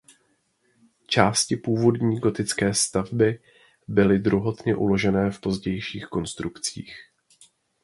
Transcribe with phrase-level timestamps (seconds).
[1.07, 3.39] Části původní gotické stavby
[3.87, 6.95] byly druhotně uložené v pozdějších konstrukcích.